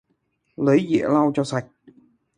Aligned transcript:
Lẩy 0.65 0.81
giẻ 0.89 1.03
lau 1.13 1.31
cho 1.35 1.43
sạch 1.43 1.67